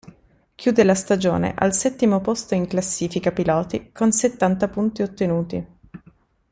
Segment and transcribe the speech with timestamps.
[0.55, 5.67] Chiude la stagione al settimo posto in classifica piloti con settanta punti ottenuti.